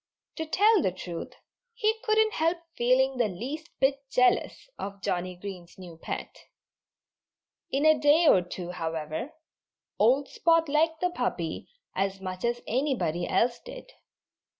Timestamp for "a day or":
7.85-8.41